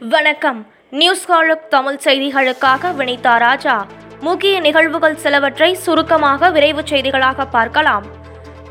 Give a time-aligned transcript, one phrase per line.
[0.00, 0.66] வணக்கம்.
[0.90, 3.86] நியூஸ் காலுக் தமிழ் செய்திகளுக்காக வினிதா ராஜா.
[4.20, 8.04] முக்கிய நிகழ்வுகள் சிலவற்றை சுருக்கமாக விரைவுச் செய்திகளாக பார்க்கலாம்.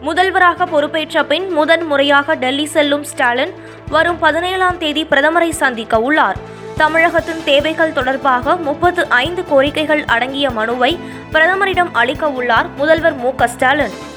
[0.01, 3.53] முதல்வராக பொறுப்பேற்ற பின் முதன் முறையாக டெல்லி செல்லும் ஸ்டாலின்
[3.89, 6.37] வரும் பதினேழாம் தேதி பிரதமரை சந்திக்க உள்ளார்.
[6.77, 10.99] தமிழகத்தின் தேவைகள் தொடர்பாக முப்பத்து ஐந்து கோரிக்கைகள் அடங்கிய மனுவை
[11.31, 14.15] பிரதமரிடம் அளிக்க உள்ளார் முதல்வர் மு க ஸ்டாலின்.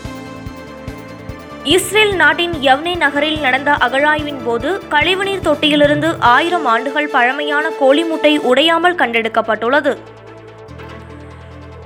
[1.64, 8.94] இஸ்ரேல் நாட்டின் யவ்னே நகரில் நடந்த அகழாய்வின் போது கழிவுநீர் தொட்டியிலிருந்து ஆயிரம் ஆண்டுகள் பழமையான கோழி முட்டை உடையாமல்
[8.94, 9.96] கண்டெடுக்கப்பட்டுள்ளது.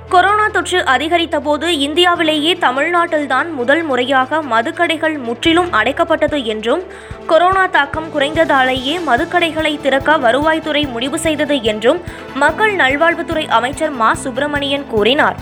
[0.09, 6.83] கொரோனா தொற்று அதிகரித்த போது இந்தியாவிலேயே தமிழ்நாட்டில்தான் முதல் முறையாக மதுக்கடைகள் முற்றிலும் அடைக்கப்பட்டது என்றும்
[7.27, 12.01] கொரோனா தாக்கம் குறைந்ததாலேயே மதுக்கடைகளை திறக்க வருவாய்த்துறை முடிவு செய்தது என்றும்
[12.33, 14.13] மக்கள் நல்வாழ்வுத்துறை அமைச்சர் மா.
[14.13, 15.35] சுப்பிரமணியன் கூறினார்.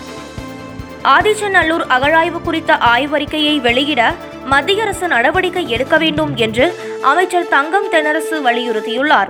[1.03, 9.27] ஆதிச்சநல்லூர் அகழாய்வு குறித்த ஆய்வறிக்கையை வெளியிட மத்திய அரசு நடவடிக்கை எடுக்க வேண்டும் என்று அமைச்சர் தங்கம் தென்னரசு வலியுறுத்தியுள்ளார்.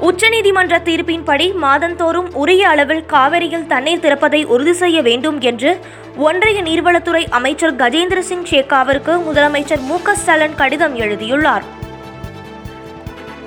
[0.00, 5.80] உச்சநீதிமன்ற தீர்ப்பின்படி மாதந்தோறும் உரிய அளவில் காவிரியில் தண்ணீர் திறப்பதை உறுதி செய்ய வேண்டும் என்று
[6.16, 11.62] ஒன்றிய நீர்வளத்துறை அமைச்சர் கஜேந்திர சிங் ஷேகாவிற்கு முதலமைச்சர் மு ஸ்டாலின் கடிதம் எழுதியுள்ளார்.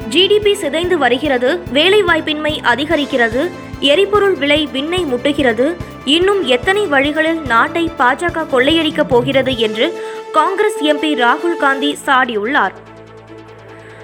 [0.10, 9.10] ஜிடிபி சிதைந்து வருகிறது வேலைவாய்ப்பின்மை அதிகரிக்கிறது எரிபொருள் விலை விண்ணை முட்டுகிறது இன்னும் எத்தனை வழிகளில் நாட்டை பாஜக கொள்ளையடிக்கப்
[9.10, 12.72] போகிறது என்று காங்கிரஸ் எம்பி ராகுல் காந்தி சாடியுள்ளார்.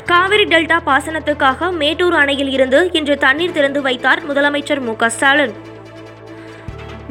[0.06, 5.56] காவிரி டெல்டா பாசனத்துக்காக மேட்டூர் அணையில் இருந்து இன்று தண்ணீர் திறந்து வைத்தார் முதலமைச்சர் மு ஸ்டாலின்.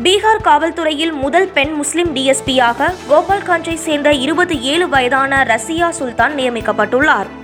[0.03, 7.38] பீகார் காவல்துறையில் முதல் பெண் முஸ்லிம் டிஎஸ்பியாக கோபால்கஞ்சை சேர்ந்த இருபத்தி ஏழு வயதான ரசியா சுல்தான் நியமிக்கப்பட்டுள்ளார்.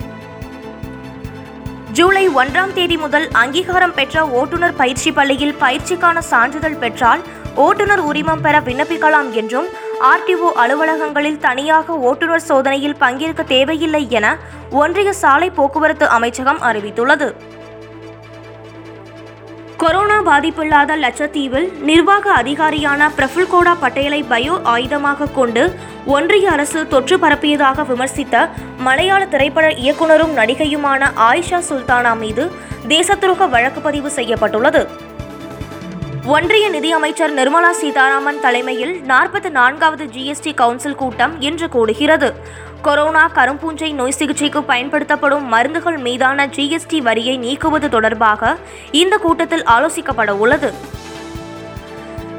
[1.97, 7.21] ஜூலை ஒன்றாம் தேதி முதல் அங்கீகாரம் பெற்ற ஓட்டுநர் பயிற்சி பள்ளியில் பயிற்சிக்கான சான்றிதழ் பெற்றால்
[7.55, 9.67] ஓட்டுநர் உரிமம் பெற விண்ணப்பிக்கலாம் என்றும்
[10.11, 14.37] ஆர்டிஓ அலுவலகங்களில் தனியாக ஓட்டுநர் சோதனையில் பங்கேற்க தேவையில்லை என
[14.81, 17.29] ஒன்றிய சாலை போக்குவரத்து அமைச்சகம் அறிவித்துள்ளது.
[19.85, 25.63] கொரோனா பாதிப்பில்லாத லட்சத்தீவில் நிர்வாக அதிகாரியான பிரஃபுல்கோடா பட்டேலை பயோ ஆயுதமாக கொண்டு
[26.05, 28.35] ஒன்றிய அரசு தொற்று பரப்பியதாக விமர்சித்த
[28.77, 32.45] மலையாள திரைப்பட இயக்குனரும் நடிகையுமான ஆயிஷா சுல்தானா மீது
[32.87, 34.81] தேசத்துரோக வழக்கு பதிவு செய்யப்பட்டுள்ளது.
[36.35, 42.31] ஒன்றிய நிதியமைச்சர் நிர்மலா சீதாராமன் தலைமையில் நாற்பத்தி நான்காவது ஜிஎஸ்டி கவுன்சில் கூட்டம் இன்று கூடுகிறது.
[42.87, 48.57] கொரோனா கரும்பூஞ்சை நோய் சிகிச்சைக்கு பயன்படுத்தப்படும் மருந்துகள் மீதான ஜிஎஸ்டி வரியை நீக்குவது தொடர்பாக
[48.91, 50.73] இந்த கூட்டத்தில் ஆலோசிக்கப்பட உள்ளது.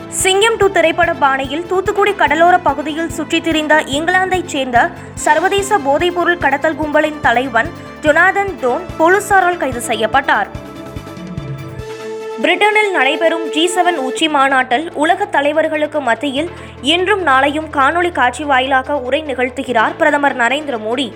[0.09, 7.21] சிங்கம் டூ திரைப்பட பாணியில் தூத்துக்குடி கடலோர பகுதியில் சுற்றித் திரிந்த இங்கிலாந்தைச் சேர்ந்த சர்வதேச போதைப்பொருள் கடத்தல் கும்பலின்
[7.21, 7.71] தலைவன்
[8.01, 10.51] ஜொனாதன் டோன் போலீசாரால் கைது செய்யப்பட்டார்.
[12.43, 16.51] பிரிட்டனில் நடைபெறும் ஜி செவன் உச்சி மாநாட்டில் உலக தலைவர்களுக்கு மத்தியில்
[16.95, 21.07] இன்றும் நாளையும் காணொளி காட்சி வாயிலாக உரை நிகழ்த்துகிறார் பிரதமர் நரேந்திர மோடி.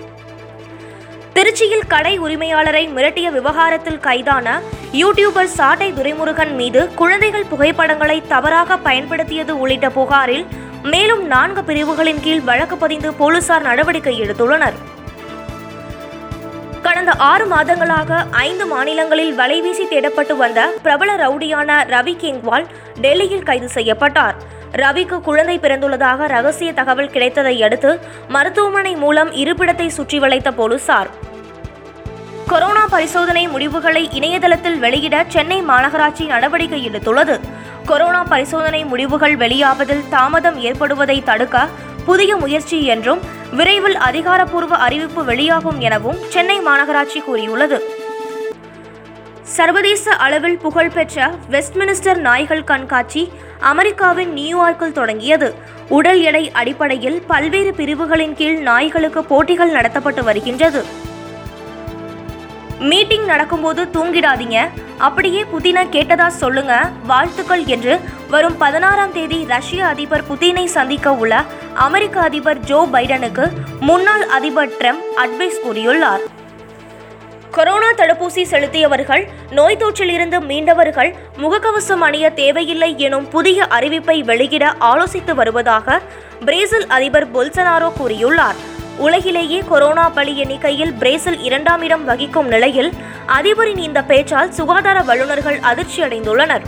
[1.33, 4.57] திருச்சியில் கடை உரிமையாளரை மிரட்டிய விவகாரத்தில் கைதான
[5.01, 10.47] யூடியூபர் சாட்டை துரைமுருகன் மீது குழந்தைகள் புகைப்படங்களை தவறாக பயன்படுத்தியது உள்ளிட்ட புகாரில்
[10.83, 14.79] மேலும் நான்கு பிரிவுகளின் கீழ் வழக்கு பதிந்து போலீசார் நடவடிக்கை எடுத்துள்ளனர்.
[17.01, 22.65] கடந்த ஆறு மாதங்களாக ஐந்து மாநிலங்களில் வலைவீசி தேடப்பட்டு வந்த பிரபல ரவுடியான ரவி கிங்வால்
[23.01, 24.35] டெல்லியில் கைது செய்யப்பட்டார்.
[24.73, 31.09] ரவிக்கு குழந்தை பிறந்துள்ளதாக ரகசிய தகவல் கிடைத்ததை அடுத்து மருத்துவமனை மூலம் இருப்பிடத்தை சுற்றி வளைத்த போலீசார்.
[32.47, 37.39] கொரோனா பரிசோதனை முடிவுகளை இணையதளத்தில் வெளியிட சென்னை மாநகராட்சி நடவடிக்கை எடுத்துள்ளது.
[37.85, 41.67] கொரோனா பரிசோதனை முடிவுகள் வெளியாவதில் தாமதம் ஏற்படுவதை தடுக்க
[42.05, 43.19] புதிய முயற்சி என்றும்
[43.51, 47.81] விரைவில் அதிகாரப்பூர்வ அறிவிப்பு வெளியாகும் எனவும் சென்னை மாநகராட்சி கூறியுள்ளது.
[49.43, 55.55] சர்வதேச அளவில் புகழ்பெற்ற வெஸ்ட்மினிஸ்டர் நாய்கள் கண்காட்சி அமெரிக்காவின் நியூயார்க்கில் தொடங்கியது.
[55.89, 61.00] உடல் எடை அடிப்படையில் பல்வேறு பிரிவுகளின் கீழ் நாய்களுக்கு போட்டிகள் நடத்தப்பட்டு வருகின்றது.
[62.89, 64.69] மீட்டிங் நடக்கும்போது தூங்கிடாதீங்க.
[64.97, 66.89] அப்படியே புதினா கேட்டதா சொல்லுங்க.
[67.07, 67.99] வாழ்த்துக்கள் என்று
[68.29, 71.43] வரும் பதினாறாம் தேதி ரஷ்ய அதிபர் புதினை சந்திக்க உள்ள
[71.73, 73.47] அமெரிக்க அதிபர் ஜோ பைடனுக்கு
[73.79, 76.23] முன்னாள் அதிபர் ட்ரம்ப் அட்வைஸ் கூறியுள்ளார்.
[77.51, 86.01] கொரோனா தடுப்பூசி செலுத்தியவர்கள் நோய் தொற்றிலிருந்து மீண்டவர்கள் முகக்கவசம் அணிய தேவையில்லை எனும் புதிய அறிவிப்பை வெளியிட ஆலோசித்து வருவதாக
[86.45, 88.59] பிரேசில் அதிபர் பொல்சனாரோ கூறியுள்ளார்.
[89.05, 92.91] உலகிலேயே கொரோனா பலி எண்ணிக்கையில் பிரேசில் இரண்டாம் இடம் வகிக்கும் நிலையில்
[93.37, 96.65] அதிபரின் இந்த பேச்சால் சுகாதார வல்லுநர்கள் அதிர்ச்சியடைந்துள்ளனர்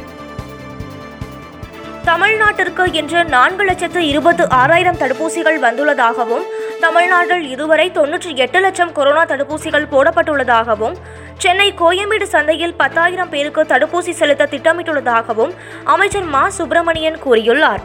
[2.05, 6.45] தமிழ்நாட்டிற்கு இன்று நான்கு லட்சத்து இருபத்து ஆறாயிரம் தடுப்பூசிகள் வந்துள்ளதாகவும்
[6.79, 10.95] தமிழ்நாட்டில் இதுவரை தொன்னூற்றி எட்டு லட்சம் கொரோனா தடுப்பூசிகள் போடப்பட்டுள்ளதாகவும்
[11.43, 15.53] சென்னை கோயம்பேடு சந்தையில் பத்தாயிரம் பேருக்கு தடுப்பூசி செலுத்த திட்டமிட்டுள்ளதாகவும்
[15.93, 17.83] அமைச்சர் மா சுப்பிரமணியன் கூறியுள்ளார்.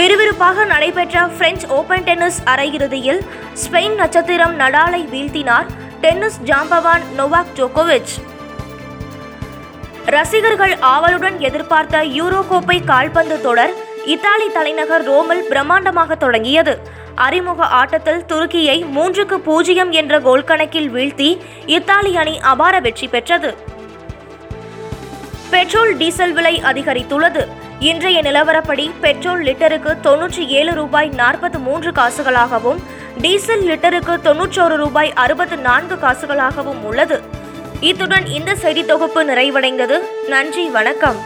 [0.00, 3.18] விறுவிறுப்பாக நடைபெற்ற பிரெஞ்சு ஓபன் டென்னிஸ் அரையிறுதியில்
[3.62, 5.66] ஸ்பெயின் நட்சத்திரம் நடாலை வீழ்த்தினார்
[6.04, 8.14] டென்னிஸ் ஜாம்பவான் நோவாக் ஜோகோவிச்
[10.14, 13.74] ரசிகர்கள் ஆவலுடன் எதிர்பார்த்த யூரோ கோப்பை கால்பந்து தொடர்
[14.14, 16.74] இத்தாலி தலைநகர் ரோமில் பிரம்மாண்டமாக தொடங்கியது.
[17.26, 21.30] அறிமுக ஆட்டத்தில் துருக்கியை மூன்றுக்கு பூஜ்ஜியம் என்ற கோல் கணக்கில் வீழ்த்தி
[21.78, 23.50] இத்தாலி அணி அபார வெற்றி பெற்றது.
[25.54, 27.44] பெட்ரோல் டீசல் விலை அதிகரித்துள்ளது.
[27.88, 32.80] இன்றைய நிலவரப்படி பெட்ரோல் லிட்டருக்கு தொன்னூற்றி ஏழு ரூபாய் நாற்பத்து மூன்று காசுகளாகவும்
[33.22, 37.18] டீசல் லிட்டருக்கு தொன்னூற்றோரு ரூபாய் அறுபத்து நான்கு காசுகளாகவும் உள்ளது.
[37.80, 39.98] இத்துடன் இந்த செய்தி தொகுப்பு நிறைவடைந்தது.
[40.28, 41.18] நன்றி வணக்கம்.